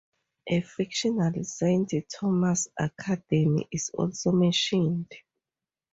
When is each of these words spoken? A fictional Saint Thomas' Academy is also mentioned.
A 0.47 0.61
fictional 0.61 1.43
Saint 1.43 1.93
Thomas' 2.09 2.69
Academy 2.75 3.67
is 3.71 3.91
also 3.93 4.31
mentioned. 4.31 5.11